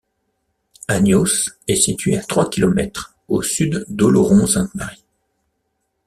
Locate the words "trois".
2.23-2.49